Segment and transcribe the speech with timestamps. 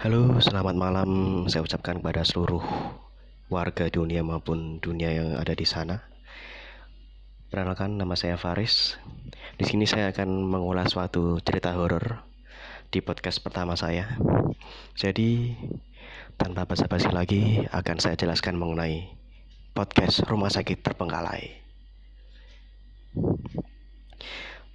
[0.00, 1.10] Halo, selamat malam.
[1.52, 2.64] Saya ucapkan kepada seluruh
[3.52, 6.08] warga dunia maupun dunia yang ada di sana.
[7.52, 8.96] Perkenalkan, nama saya Faris.
[9.60, 12.24] Di sini saya akan mengulas suatu cerita horor
[12.88, 14.16] di podcast pertama saya.
[14.96, 15.52] Jadi,
[16.40, 19.04] tanpa basa-basi lagi, akan saya jelaskan mengenai
[19.76, 21.60] podcast Rumah Sakit Terbengkalai.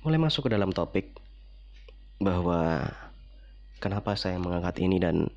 [0.06, 1.18] Mulai masuk ke dalam topik
[2.22, 2.94] bahwa
[3.86, 5.30] kenapa saya mengangkat ini dan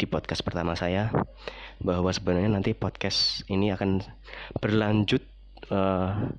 [0.00, 1.12] di podcast pertama saya
[1.84, 4.00] bahwa sebenarnya nanti podcast ini akan
[4.64, 5.20] berlanjut
[5.68, 6.32] uh,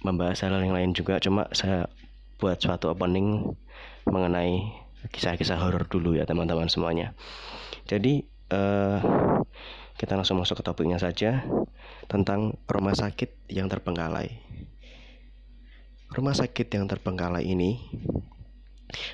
[0.00, 1.20] membahas hal yang lain juga.
[1.20, 1.92] Cuma saya
[2.40, 3.52] buat suatu opening
[4.08, 4.64] mengenai
[5.12, 7.12] kisah-kisah horor dulu ya teman-teman semuanya.
[7.84, 9.04] Jadi uh,
[10.00, 11.44] kita langsung masuk ke topiknya saja
[12.08, 14.40] tentang rumah sakit yang terbengkalai
[16.08, 17.84] rumah sakit yang terbengkalai ini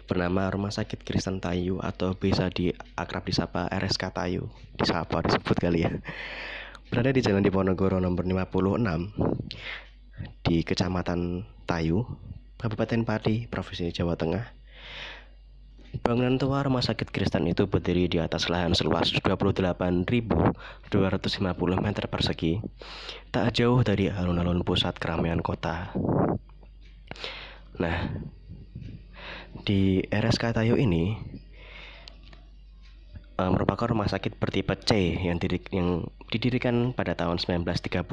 [0.06, 4.50] bernama Rumah Sakit Kristen Tayu atau bisa di akrab disapa RSK Tayu.
[4.78, 5.92] Disapa disebut kali ya.
[6.90, 12.06] Berada di Jalan Diponegoro nomor 56 di Kecamatan Tayu
[12.60, 14.64] Kabupaten Pati Provinsi Jawa Tengah.
[16.02, 19.78] Bangunan tua Rumah Sakit Kristen itu berdiri di atas lahan seluas 28.250
[21.78, 22.58] meter persegi,
[23.30, 25.94] tak jauh dari alun-alun pusat keramaian kota.
[27.78, 28.10] Nah,
[29.64, 31.16] di RSK Tayo ini
[33.40, 35.40] uh, merupakan rumah sakit bertipe C yang,
[35.72, 38.04] yang didirikan pada tahun 1933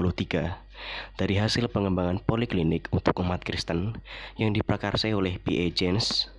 [1.19, 3.99] dari hasil pengembangan poliklinik untuk umat Kristen
[4.39, 5.75] yang diprakarsai oleh P.A.
[5.75, 6.31] James,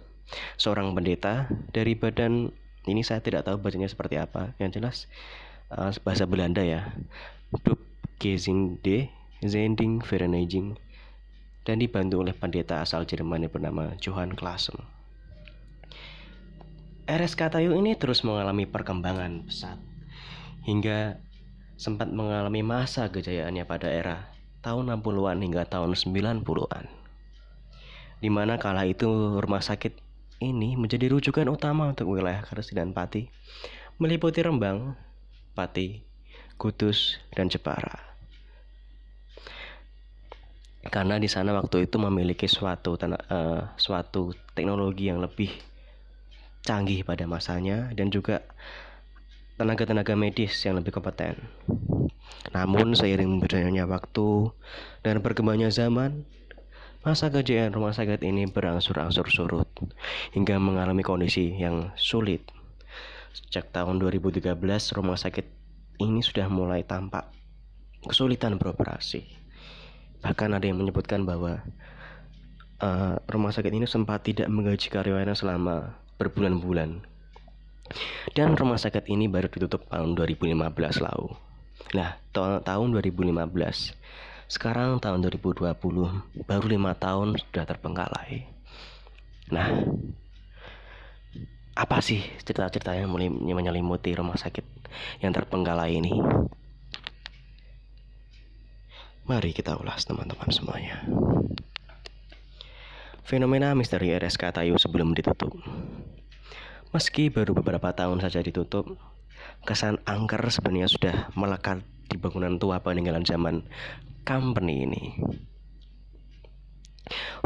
[0.56, 1.44] seorang pendeta
[1.76, 2.48] dari badan
[2.88, 5.12] ini saya tidak tahu bacanya seperti apa, yang jelas
[5.76, 6.88] uh, bahasa Belanda ya,
[7.62, 7.78] Dub
[8.16, 9.12] Gezinde
[9.44, 10.80] Zending Vereniging
[11.68, 15.01] dan dibantu oleh pendeta asal Jerman yang bernama Johann Klassen.
[17.12, 19.76] RSK Tayu ini terus mengalami perkembangan pesat
[20.64, 21.20] hingga
[21.76, 24.32] sempat mengalami masa kejayaannya pada era
[24.64, 26.88] tahun 60-an hingga tahun 90-an.
[28.24, 29.92] Di mana kala itu rumah sakit
[30.40, 33.28] ini menjadi rujukan utama untuk wilayah Kresik dan Pati,
[34.00, 34.96] meliputi Rembang,
[35.52, 36.00] Pati,
[36.56, 38.12] Kudus, dan Jepara
[40.82, 45.71] karena di sana waktu itu memiliki suatu uh, suatu teknologi yang lebih
[46.62, 48.46] canggih pada masanya dan juga
[49.58, 51.38] tenaga-tenaga medis yang lebih kompeten.
[52.50, 54.50] Namun seiring berjalannya waktu
[55.06, 56.26] dan berkembangnya zaman,
[57.02, 59.68] masa kejayaan rumah sakit ini berangsur-angsur surut
[60.34, 62.46] hingga mengalami kondisi yang sulit.
[63.32, 64.54] Sejak tahun 2013
[64.98, 65.46] rumah sakit
[66.02, 67.30] ini sudah mulai tampak
[68.06, 69.24] kesulitan beroperasi.
[70.22, 71.62] Bahkan ada yang menyebutkan bahwa
[72.82, 77.02] uh, rumah sakit ini sempat tidak menggaji karyawannya selama berbulan-bulan.
[78.32, 80.54] Dan rumah sakit ini baru ditutup tahun 2015
[81.02, 81.34] lalu.
[81.98, 82.16] Nah,
[82.62, 83.92] tahun 2015.
[84.46, 85.66] Sekarang tahun 2020,
[86.44, 88.46] baru lima tahun sudah terbengkalai.
[89.50, 89.68] Nah,
[91.72, 93.08] apa sih cerita-cerita yang
[93.44, 94.64] menyelimuti rumah sakit
[95.24, 96.20] yang terbengkalai ini?
[99.24, 101.00] Mari kita ulas teman-teman semuanya.
[103.22, 105.54] Fenomena misteri RSK Tayu sebelum ditutup.
[106.90, 108.98] Meski baru beberapa tahun saja ditutup,
[109.64, 113.64] kesan angker sebenarnya sudah melekat di bangunan tua peninggalan zaman
[114.26, 115.02] company ini.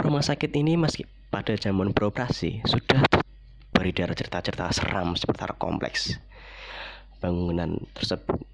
[0.01, 3.05] Rumah sakit ini meski pada zaman beroperasi sudah
[3.73, 6.17] beredar cerita-cerita seram seputar kompleks
[7.21, 8.45] bangunan tersebut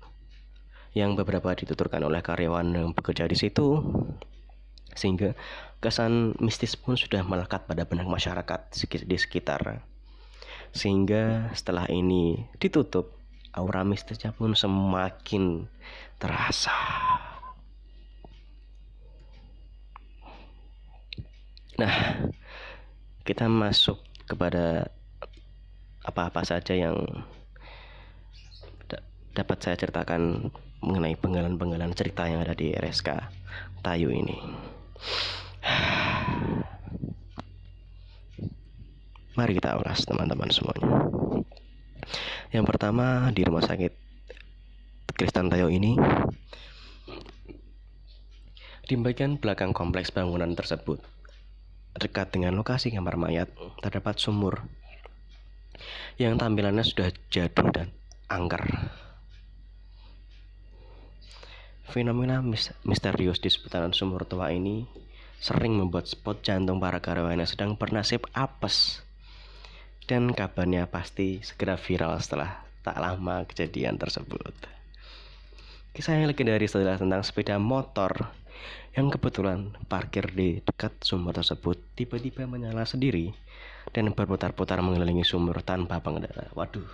[0.92, 3.80] yang beberapa dituturkan oleh karyawan yang bekerja di situ
[4.94, 5.34] sehingga
[5.82, 8.60] kesan mistis pun sudah melekat pada benak masyarakat
[9.06, 9.82] di sekitar
[10.72, 13.12] sehingga setelah ini ditutup
[13.52, 15.68] aura mistisnya pun semakin
[16.16, 16.72] terasa
[21.76, 21.94] nah
[23.26, 24.88] kita masuk kepada
[26.02, 26.98] apa-apa saja yang
[29.32, 30.52] dapat saya ceritakan
[30.84, 33.16] mengenai penggalan-penggalan cerita yang ada di RSK
[33.80, 34.36] Tayu ini.
[39.32, 41.08] Mari kita ulas teman-teman semuanya.
[42.52, 43.92] Yang pertama di rumah sakit
[45.16, 45.96] Kristen Tayo ini
[48.82, 51.00] di bagian belakang kompleks bangunan tersebut
[51.96, 53.48] dekat dengan lokasi kamar mayat
[53.80, 54.68] terdapat sumur
[56.20, 57.88] yang tampilannya sudah jadul dan
[58.28, 58.60] angker
[61.92, 62.40] Fenomena
[62.88, 64.88] misterius di seputaran sumur tua ini
[65.36, 69.04] sering membuat spot jantung para karyawan yang sedang bernasib apes
[70.08, 74.56] dan kabarnya pasti segera viral setelah tak lama kejadian tersebut.
[75.92, 78.32] Kisah yang legendaris adalah tentang sepeda motor
[78.96, 83.36] yang kebetulan parkir di dekat sumur tersebut tiba-tiba menyala sendiri
[83.92, 86.48] dan berputar-putar mengelilingi sumur tanpa pengendara.
[86.56, 86.88] Waduh,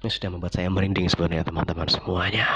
[0.00, 2.48] ini sudah membuat saya merinding sebenarnya teman-teman semuanya.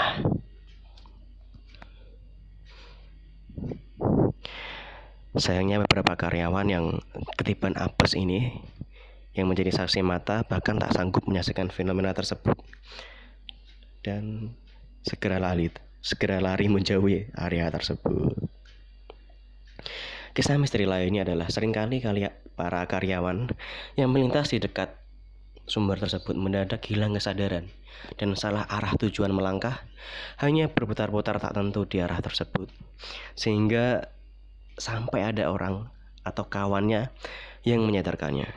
[5.39, 6.85] Sayangnya beberapa karyawan yang
[7.39, 8.59] ketiban apes ini
[9.39, 12.59] yang menjadi saksi mata bahkan tak sanggup menyaksikan fenomena tersebut
[14.03, 14.55] dan
[15.07, 15.71] segera lari
[16.03, 18.35] segera lari menjauhi area tersebut.
[20.35, 23.51] Kisah misteri lainnya adalah sering kali kali para karyawan
[23.99, 24.95] yang melintas di dekat
[25.69, 27.69] sumber tersebut mendadak hilang kesadaran
[28.17, 29.85] dan salah arah tujuan melangkah
[30.41, 32.69] hanya berputar-putar tak tentu di arah tersebut
[33.37, 34.09] sehingga
[34.79, 35.91] sampai ada orang
[36.23, 37.11] atau kawannya
[37.67, 38.49] yang menyadarkannya.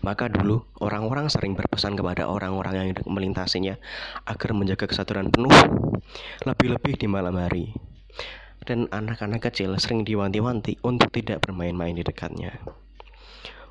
[0.00, 3.76] Maka dulu orang-orang sering berpesan kepada orang-orang yang melintasinya
[4.24, 5.52] agar menjaga kesadaran penuh,
[6.48, 7.76] lebih-lebih di malam hari.
[8.64, 12.64] Dan anak-anak kecil sering diwanti-wanti untuk tidak bermain-main di dekatnya.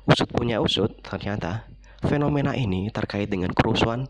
[0.06, 1.66] Usut punya usut, ternyata
[2.06, 4.06] fenomena ini terkait dengan kerusuhan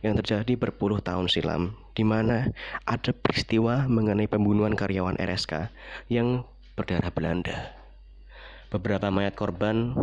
[0.00, 2.50] yang terjadi berpuluh tahun silam, di mana
[2.88, 5.68] ada peristiwa mengenai pembunuhan karyawan RSK
[6.08, 6.42] yang
[6.74, 7.76] berdarah Belanda.
[8.72, 9.94] Beberapa mayat korban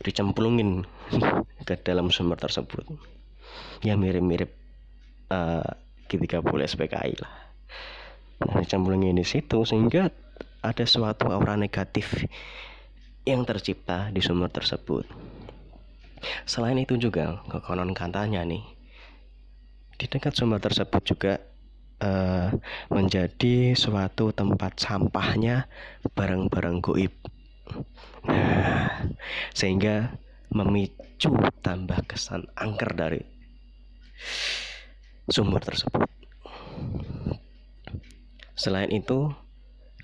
[0.00, 0.86] dicemplungin
[1.68, 2.86] ke dalam sumber tersebut.
[3.84, 4.50] Ya mirip-mirip
[5.28, 5.66] uh,
[6.08, 7.34] G30 SPKI lah.
[8.42, 10.10] Nah, dicemplungin di situ sehingga
[10.62, 12.26] ada suatu aura negatif
[13.22, 15.06] yang tercipta di sumur tersebut.
[16.46, 18.62] Selain itu juga, konon katanya nih,
[19.98, 21.32] di dekat sumber tersebut juga
[22.02, 22.50] uh,
[22.90, 25.70] menjadi suatu tempat sampahnya
[26.14, 27.14] barang-barang goib.
[28.26, 29.06] Nah,
[29.54, 30.18] sehingga
[30.52, 31.32] memicu
[31.62, 33.22] tambah kesan angker dari
[35.30, 36.04] sumber tersebut.
[38.52, 39.32] Selain itu,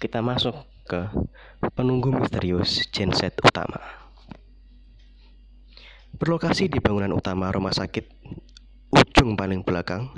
[0.01, 0.57] kita masuk
[0.89, 1.11] ke
[1.77, 4.08] penunggu misterius genset utama.
[6.19, 8.03] Berlokasi di bangunan utama rumah sakit
[8.91, 10.11] ujung paling belakang,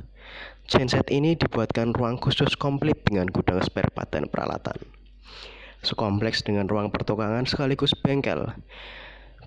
[0.70, 4.78] Genset ini dibuatkan ruang khusus komplit dengan gudang spare part dan peralatan.
[5.82, 8.48] Sekompleks dengan ruang pertukangan sekaligus bengkel,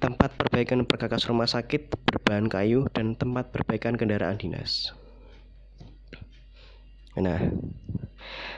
[0.03, 4.91] tempat perbaikan perkakas rumah sakit berbahan kayu, dan tempat perbaikan kendaraan dinas.
[7.15, 7.39] Nah,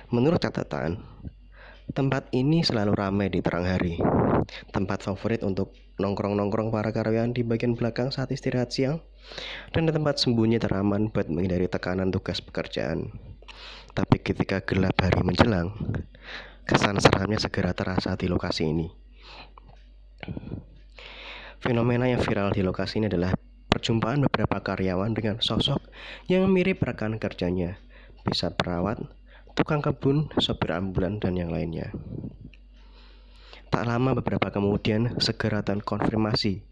[0.10, 1.00] menurut catatan,
[1.92, 4.02] tempat ini selalu ramai di terang hari.
[4.74, 9.02] Tempat favorit untuk nongkrong-nongkrong para karyawan di bagian belakang saat istirahat siang,
[9.74, 13.14] dan tempat sembunyi teraman buat menghindari tekanan tugas pekerjaan.
[13.96, 15.72] Tapi ketika gelap hari menjelang,
[16.68, 18.88] kesan seramnya segera terasa di lokasi ini.
[21.64, 23.34] Fenomena yang viral di lokasi ini adalah
[23.72, 25.82] perjumpaan beberapa karyawan dengan sosok
[26.30, 27.80] yang mirip rekan kerjanya,
[28.28, 29.02] bisa perawat,
[29.56, 31.96] tukang kebun, sopir ambulan, dan yang lainnya.
[33.72, 36.64] Tak lama beberapa kemudian segera dan konfirmasi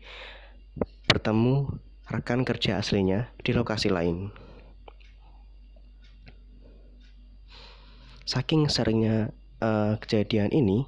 [1.07, 4.31] bertemu rekan kerja aslinya di lokasi lain.
[8.23, 10.87] Saking seringnya uh, kejadian ini,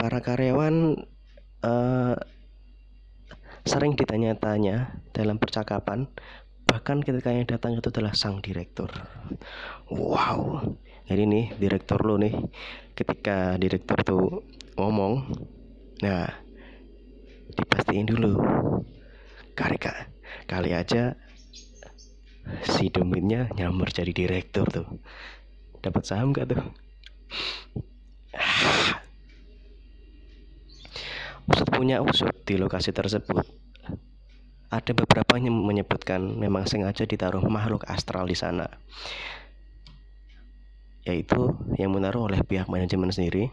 [0.00, 0.96] para karyawan
[1.64, 2.16] uh,
[3.68, 6.08] sering ditanya-tanya dalam percakapan,
[6.64, 8.88] bahkan ketika yang datang itu adalah sang direktur.
[9.92, 10.76] Wow,
[11.08, 12.36] jadi nih direktur lo nih,
[12.92, 14.44] ketika direktur tuh
[14.76, 15.24] ngomong
[16.04, 16.28] nah
[17.56, 18.36] dipastiin dulu.
[19.56, 19.80] Kali
[20.44, 21.16] kali aja
[22.68, 24.84] si dominnya nyamar jadi direktur tuh.
[25.80, 26.60] Dapat saham gak tuh?
[31.48, 33.48] Usut punya usut di lokasi tersebut.
[34.68, 38.68] Ada beberapa yang menyebutkan memang sengaja ditaruh makhluk astral di sana
[41.08, 43.48] yaitu yang menaruh oleh pihak manajemen sendiri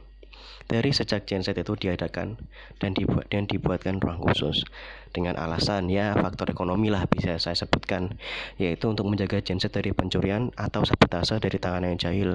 [0.66, 2.42] dari sejak genset itu diadakan
[2.82, 4.66] dan dibuat dan dibuatkan ruang khusus
[5.14, 8.18] dengan alasan ya faktor ekonomi lah bisa saya sebutkan
[8.58, 12.32] yaitu untuk menjaga genset dari pencurian atau sabotase dari tangan yang jahil.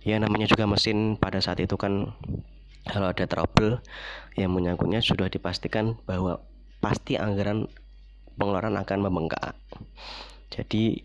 [0.00, 2.16] Ya namanya juga mesin pada saat itu kan
[2.88, 3.84] kalau ada trouble
[4.40, 6.40] yang menyangkutnya sudah dipastikan bahwa
[6.80, 7.68] pasti anggaran
[8.40, 9.52] pengeluaran akan membengkak.
[10.48, 11.04] Jadi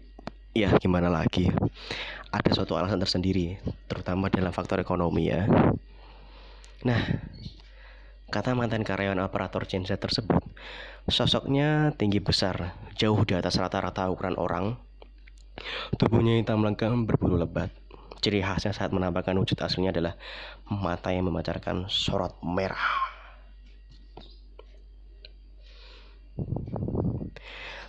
[0.55, 1.51] ya gimana lagi
[2.35, 3.55] ada suatu alasan tersendiri
[3.87, 5.47] terutama dalam faktor ekonomi ya
[6.85, 7.01] Nah,
[8.29, 10.37] kata mantan karyawan operator genset tersebut,
[11.09, 14.77] sosoknya tinggi besar, jauh di atas rata-rata ukuran orang.
[15.97, 17.73] Tubuhnya hitam legam berbulu lebat.
[18.21, 20.13] Ciri khasnya saat menampakkan wujud aslinya adalah
[20.69, 23.15] mata yang memancarkan sorot merah.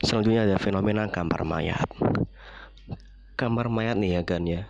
[0.07, 1.91] selanjutnya ada fenomena kamar mayat
[3.37, 4.65] kamar mayat nih ya kan ya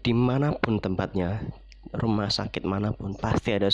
[0.00, 1.44] di mana pun tempatnya
[1.92, 3.68] rumah sakit mana pun pasti ada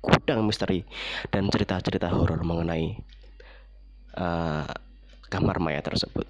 [0.00, 0.88] gudang misteri
[1.28, 2.96] dan cerita-cerita horor mengenai
[4.16, 4.64] uh,
[5.28, 6.24] kamar mayat tersebut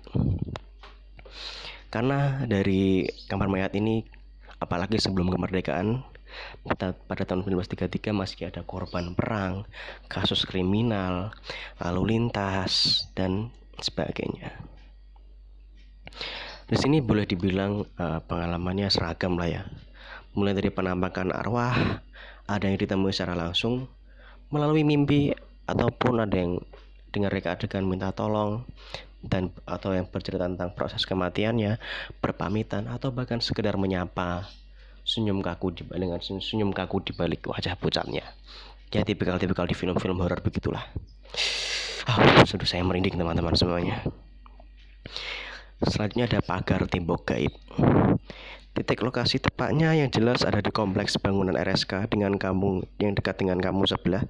[1.88, 4.02] karena dari kamar mayat ini
[4.58, 6.02] apalagi sebelum kemerdekaan
[6.68, 9.64] pada tahun 1933 masih ada korban perang,
[10.06, 11.32] kasus kriminal,
[11.80, 13.48] lalu lintas dan
[13.80, 14.52] sebagainya.
[16.68, 19.62] Di sini boleh dibilang uh, pengalamannya seragam lah ya.
[20.36, 22.04] Mulai dari penampakan arwah,
[22.44, 23.88] ada yang ditemui secara langsung
[24.52, 25.32] melalui mimpi
[25.64, 26.60] ataupun ada yang
[27.08, 28.68] dengar reka adegan minta tolong
[29.24, 31.80] dan atau yang bercerita tentang proses kematiannya,
[32.20, 34.44] berpamitan atau bahkan sekedar menyapa
[35.08, 38.28] senyum kaku di dengan senyum kaku di balik wajah pucatnya.
[38.92, 40.84] Ya tipikal-tipikal di film-film horor begitulah.
[42.08, 44.00] Ah, sudah saya merinding teman-teman semuanya.
[45.82, 47.54] Selanjutnya ada pagar tembok gaib.
[48.74, 53.58] Titik lokasi tepatnya yang jelas ada di kompleks bangunan RSK dengan kampung yang dekat dengan
[53.58, 54.22] kampung sebelah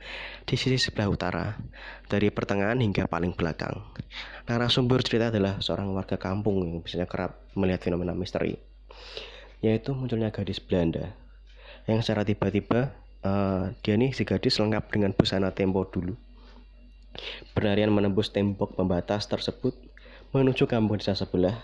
[0.49, 1.47] di sisi sebelah utara,
[2.09, 3.77] dari pertengahan hingga paling belakang.
[4.49, 8.57] Narasumber cerita adalah seorang warga kampung yang biasanya kerap melihat fenomena misteri,
[9.61, 11.13] yaitu munculnya gadis Belanda
[11.89, 12.93] yang secara tiba-tiba
[13.25, 16.15] uh, dia nih si gadis lengkap dengan busana tempo dulu
[17.57, 19.75] Berlarian menembus tembok pembatas tersebut
[20.29, 21.57] menuju kampung desa sebelah,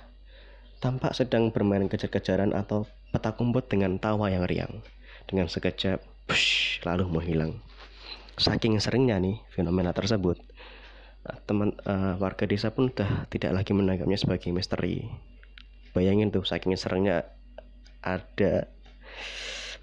[0.81, 4.81] tampak sedang bermain kejar-kejaran atau petak umpet dengan tawa yang riang.
[5.29, 7.61] Dengan sekejap, push, lalu menghilang.
[8.41, 10.41] Saking seringnya nih fenomena tersebut,
[11.45, 15.09] teman uh, warga desa pun sudah tidak lagi menanggapnya sebagai misteri.
[15.93, 17.29] Bayangin tuh, saking seringnya
[18.01, 18.69] ada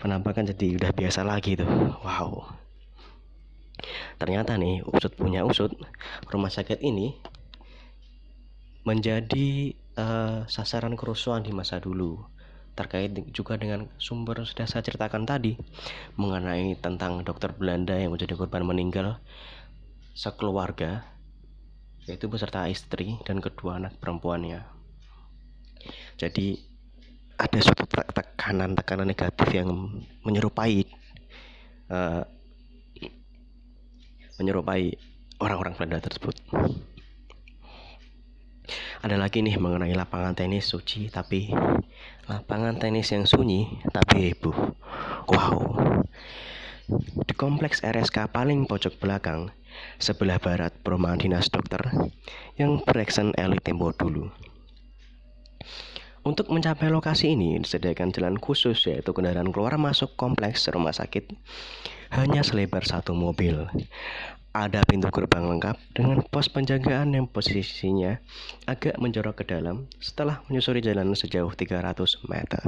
[0.01, 1.69] penampakan jadi udah biasa lagi tuh.
[2.01, 2.57] Wow.
[4.17, 5.73] Ternyata nih, usut punya usut,
[6.29, 7.17] rumah sakit ini
[8.81, 12.21] menjadi uh, sasaran kerusuhan di masa dulu
[12.71, 15.59] terkait juga dengan sumber sudah saya ceritakan tadi
[16.15, 19.19] mengenai tentang dokter Belanda yang menjadi korban meninggal
[20.15, 21.03] sekeluarga
[22.09, 24.65] yaitu beserta istri dan kedua anak perempuannya.
[26.17, 26.57] Jadi
[27.37, 29.69] ada suatu tekanan-tekanan negatif yang
[30.25, 30.85] menyerupai
[31.89, 32.23] uh,
[34.41, 34.97] menyerupai
[35.37, 36.37] orang-orang Belanda tersebut.
[39.01, 41.49] Ada lagi nih mengenai lapangan tenis suci tapi
[42.29, 44.77] lapangan tenis yang sunyi tapi heboh.
[45.25, 45.57] Wow.
[47.25, 49.49] Di kompleks RSK paling pojok belakang,
[49.97, 51.81] sebelah barat perumahan dinas dokter
[52.61, 54.29] yang bereksen elit tempo dulu.
[56.21, 61.33] Untuk mencapai lokasi ini disediakan jalan khusus yaitu kendaraan keluar masuk kompleks rumah sakit
[62.13, 63.65] hanya selebar satu mobil.
[64.51, 68.19] Ada pintu gerbang lengkap dengan pos penjagaan yang posisinya
[68.67, 71.95] agak menjorok ke dalam setelah menyusuri jalan sejauh 300
[72.27, 72.67] meter.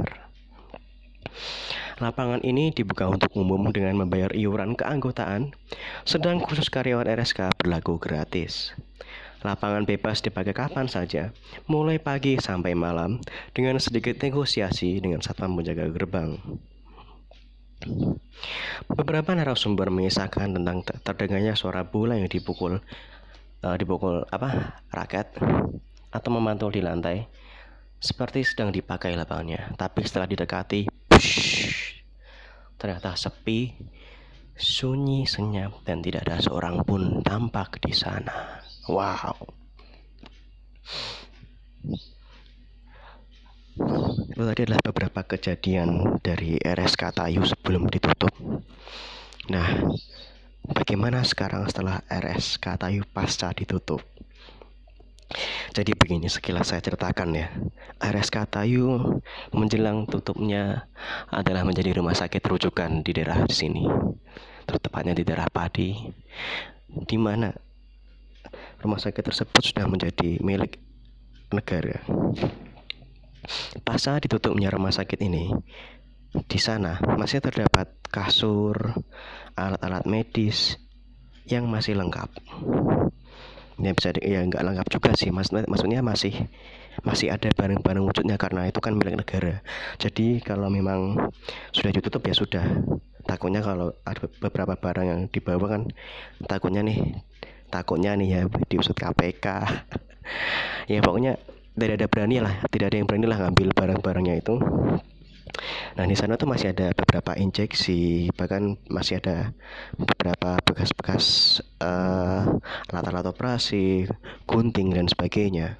[2.00, 5.52] Lapangan ini dibuka untuk umum dengan membayar iuran keanggotaan,
[6.08, 8.72] sedang khusus karyawan RSK berlaku gratis.
[9.44, 11.36] Lapangan bebas dipakai kapan saja,
[11.68, 13.20] mulai pagi sampai malam,
[13.52, 16.40] dengan sedikit negosiasi dengan satpam penjaga gerbang.
[18.90, 22.80] Beberapa narasumber mengisahkan tentang terdengarnya suara bola yang dipukul
[23.64, 25.32] uh, dipukul apa raket
[26.12, 27.26] atau memantul di lantai
[27.98, 29.72] seperti sedang dipakai lapangannya.
[29.80, 32.04] Tapi setelah didekati, push,
[32.76, 33.72] ternyata sepi,
[34.52, 38.60] sunyi, senyap, dan tidak ada seorang pun tampak di sana.
[38.84, 39.32] Wow.
[44.34, 48.34] Itu tadi adalah beberapa kejadian dari RSK Tayu sebelum ditutup.
[49.46, 49.94] Nah,
[50.66, 54.02] bagaimana sekarang setelah RSK Tayu pasca ditutup?
[55.70, 57.46] Jadi begini sekilas saya ceritakan ya.
[58.02, 59.22] RSK Tayu
[59.54, 60.90] menjelang tutupnya
[61.30, 63.86] adalah menjadi rumah sakit rujukan di daerah sini.
[64.66, 65.94] Tepatnya di daerah Padi,
[66.90, 67.54] di mana
[68.82, 70.82] rumah sakit tersebut sudah menjadi milik
[71.54, 72.02] negara.
[73.84, 75.52] Pasca ditutupnya rumah sakit ini,
[76.34, 78.98] di sana masih terdapat kasur,
[79.54, 80.82] alat-alat medis
[81.46, 82.30] yang masih lengkap.
[83.74, 86.46] Ya bisa di, ya nggak lengkap juga sih, mas, maksudnya masih
[87.02, 89.62] masih ada barang-barang wujudnya karena itu kan milik negara.
[89.98, 91.30] Jadi kalau memang
[91.74, 92.66] sudah ditutup ya sudah.
[93.24, 95.82] Takutnya kalau ada beberapa barang yang dibawa kan
[96.44, 97.24] takutnya nih
[97.72, 99.46] takutnya nih ya diusut KPK.
[100.92, 101.40] ya pokoknya
[101.74, 104.54] tidak ada berani lah tidak ada yang berani lah ngambil barang-barangnya itu
[105.94, 109.54] Nah di sana tuh masih ada beberapa injeksi, bahkan masih ada
[109.94, 112.58] beberapa bekas-bekas uh,
[112.90, 114.10] alat-alat operasi,
[114.50, 115.78] gunting dan sebagainya.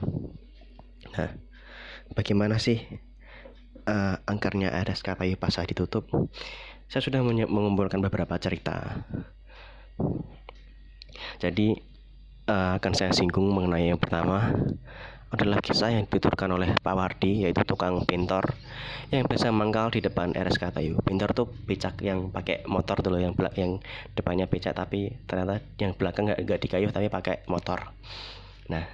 [1.19, 1.31] Nah,
[2.15, 2.79] bagaimana sih
[3.91, 6.07] uh, angkernya RSK Kayu Pasah ditutup?
[6.87, 9.03] Saya sudah mengumpulkan beberapa cerita.
[11.43, 11.75] Jadi
[12.47, 14.55] uh, akan saya singgung mengenai yang pertama
[15.35, 18.55] adalah kisah yang dituturkan oleh Pak Wardi yaitu tukang pintor
[19.11, 21.03] yang biasa mangkal di depan RSK Kayu.
[21.03, 23.83] Pintor tuh becak yang pakai motor dulu yang belak yang
[24.15, 27.91] depannya becak tapi ternyata yang belakang nggak nggak di kayu tapi pakai motor.
[28.71, 28.87] Nah,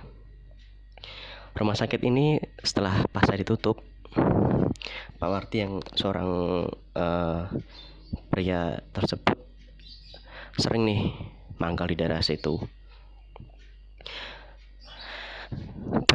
[1.54, 3.84] rumah sakit ini setelah pasca ditutup,
[5.20, 6.28] Pak Wardi yang seorang
[6.96, 7.42] uh,
[8.32, 9.36] pria tersebut
[10.56, 11.00] sering nih
[11.60, 12.58] mangkal di daerah situ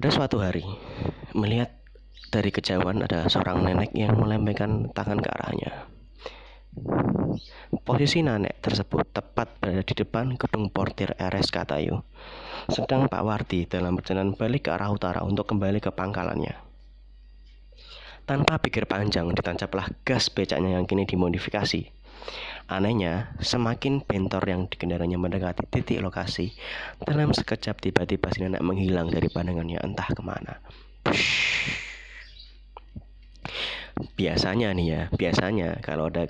[0.05, 0.61] pada suatu hari,
[1.33, 1.81] melihat
[2.29, 5.89] dari kejauhan ada seorang nenek yang melambaikan tangan ke arahnya.
[7.81, 12.05] Posisi nenek tersebut tepat berada di depan gedung portir RS Katayu.
[12.69, 16.53] Sedang Pak Wardi dalam perjalanan balik ke arah utara untuk kembali ke pangkalannya.
[18.29, 21.81] Tanpa pikir panjang, ditancaplah gas becaknya yang kini dimodifikasi.
[22.65, 26.49] Anehnya, semakin bentor yang dikendaranya mendekati titik lokasi,
[26.97, 30.57] dalam sekejap tiba-tiba si nenek menghilang dari pandangannya entah ke mana.
[34.17, 36.25] Biasanya nih ya, biasanya kalau ada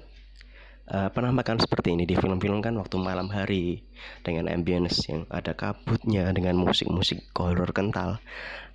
[0.92, 3.88] uh, penampakan seperti ini di film-film kan waktu malam hari
[4.22, 8.20] dengan ambience yang ada kabutnya dengan musik-musik horror kental.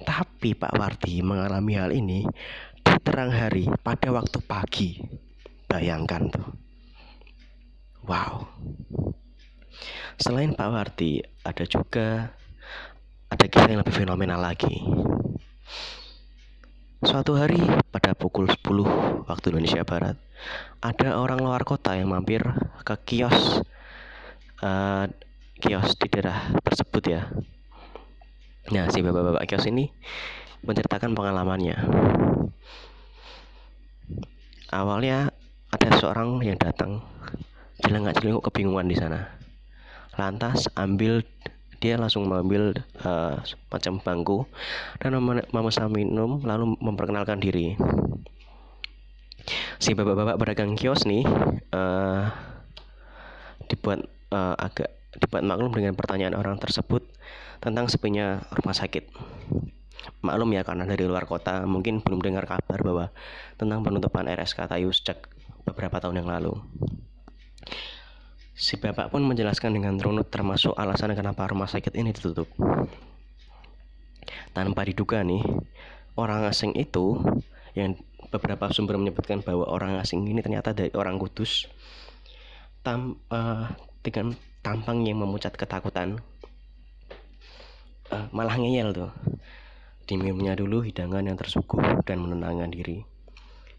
[0.00, 2.24] Tapi Pak Wardi mengalami hal ini
[2.80, 4.96] di terang hari pada waktu pagi.
[5.68, 6.69] Bayangkan tuh.
[8.10, 8.42] Wow.
[10.18, 12.34] Selain Pak Warti, ada juga
[13.30, 14.82] ada kisah yang lebih fenomenal lagi.
[17.06, 17.62] Suatu hari
[17.94, 20.18] pada pukul 10 waktu Indonesia Barat,
[20.82, 22.42] ada orang luar kota yang mampir
[22.82, 23.62] ke kios
[24.58, 25.06] uh,
[25.62, 27.30] kios di daerah tersebut ya.
[28.74, 29.86] Nah, si bapak-bapak kios ini
[30.66, 31.78] menceritakan pengalamannya.
[34.74, 35.30] Awalnya
[35.70, 37.06] ada seorang yang datang
[37.80, 39.32] celengak-celenguk kebingungan di sana.
[40.16, 41.24] Lantas ambil
[41.80, 43.40] dia langsung mengambil uh,
[43.72, 44.38] macam bangku
[45.00, 45.16] dan
[45.48, 47.74] memesan minum lalu memperkenalkan diri.
[49.80, 51.24] Si bapak-bapak pedagang kios nih
[51.72, 52.28] uh,
[53.72, 57.02] dibuat uh, agak dibuat maklum dengan pertanyaan orang tersebut
[57.64, 59.08] tentang sepinya rumah sakit.
[60.20, 63.06] Maklum ya karena dari luar kota mungkin belum dengar kabar bahwa
[63.56, 65.32] tentang penutupan RSK Tayu sejak
[65.64, 66.60] beberapa tahun yang lalu.
[68.60, 72.44] Si bapak pun menjelaskan dengan runut termasuk alasan kenapa rumah sakit ini ditutup.
[74.52, 75.40] Tanpa diduga nih,
[76.20, 77.16] orang asing itu
[77.72, 77.96] yang
[78.28, 81.72] beberapa sumber menyebutkan bahwa orang asing ini ternyata dari orang kudus
[82.84, 83.72] tam, uh,
[84.04, 86.20] dengan tampang yang memucat ketakutan
[88.12, 89.10] uh, malah ngeyel tuh.
[90.04, 93.08] Diminumnya dulu hidangan yang tersuguh dan menenangkan diri.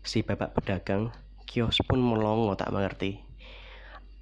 [0.01, 1.13] Si bapak pedagang
[1.45, 3.29] kios pun melongo tak mengerti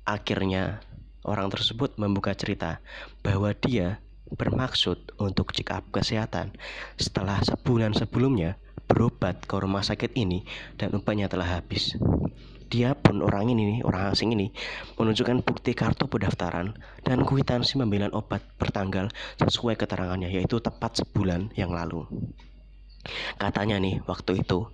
[0.09, 0.81] Akhirnya,
[1.21, 2.81] orang tersebut membuka cerita
[3.21, 4.01] bahwa dia
[4.33, 6.57] bermaksud untuk check up kesehatan
[6.97, 8.57] setelah sebulan sebelumnya
[8.89, 10.49] berobat ke rumah sakit ini
[10.81, 11.93] dan upahnya telah habis.
[12.73, 14.49] Dia pun orang ini, orang asing ini,
[14.97, 16.73] menunjukkan bukti kartu pendaftaran
[17.05, 22.09] dan kuitansi pembelian obat bertanggal sesuai keterangannya, yaitu tepat sebulan yang lalu.
[23.37, 24.73] Katanya nih, waktu itu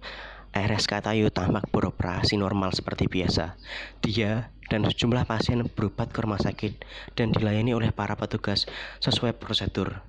[0.55, 3.59] RSK Tayu tampak beroperasi normal seperti biasa.
[3.99, 6.79] Dia dan sejumlah pasien berobat ke rumah sakit
[7.19, 8.63] dan dilayani oleh para petugas
[9.03, 9.99] sesuai prosedur.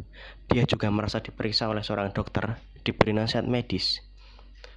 [0.46, 4.06] Dia juga merasa diperiksa oleh seorang dokter, diberi nasihat medis,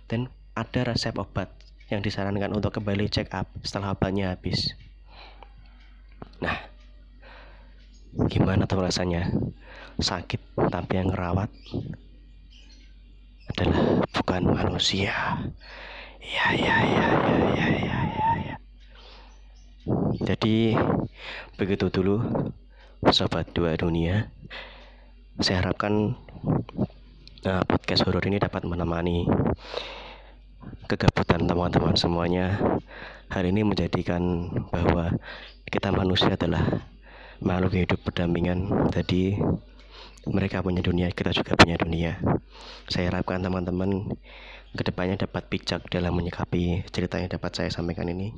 [0.10, 1.54] dan ada resep obat
[1.94, 4.74] yang disarankan untuk kembali check up setelah obatnya habis.
[6.42, 6.58] Nah,
[8.26, 9.30] gimana tuh rasanya?
[10.02, 11.52] Sakit tapi yang ngerawat
[13.54, 15.42] adalah bukan manusia.
[16.22, 18.56] Ya, ya, ya, ya, ya, ya, ya.
[20.22, 20.78] Jadi
[21.58, 22.22] begitu dulu
[23.10, 24.30] sobat dua dunia.
[25.42, 26.14] Saya harapkan
[27.42, 29.26] uh, podcast horor ini dapat menemani
[30.86, 32.54] kegabutan teman-teman semuanya.
[33.34, 35.18] Hari ini menjadikan bahwa
[35.66, 36.86] kita manusia adalah
[37.42, 38.94] makhluk hidup berdampingan.
[38.94, 39.42] Jadi
[40.28, 42.20] mereka punya dunia, kita juga punya dunia.
[42.92, 44.20] Saya harapkan teman-teman
[44.76, 48.36] ke depannya dapat bijak dalam menyikapi cerita yang dapat saya sampaikan ini.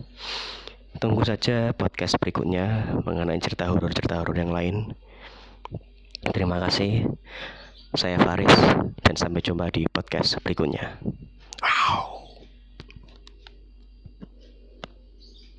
[0.99, 4.91] Tunggu saja podcast berikutnya mengenai cerita horor-cerita horor yang lain.
[6.21, 7.09] Terima kasih.
[7.91, 8.53] Saya Faris
[9.03, 10.99] dan sampai jumpa di podcast berikutnya.